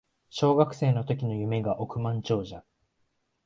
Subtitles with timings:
[0.31, 2.63] 小学生の時の夢が億万長者